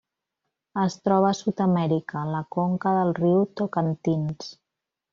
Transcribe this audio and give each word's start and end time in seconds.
Es 0.83 0.95
troba 1.07 1.29
a 1.33 1.37
Sud-amèrica: 1.41 2.25
la 2.37 2.41
conca 2.57 2.97
del 2.99 3.15
riu 3.23 3.47
Tocantins. 3.63 4.53